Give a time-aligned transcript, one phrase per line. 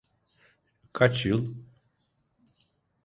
[0.93, 1.55] Kaç yıl?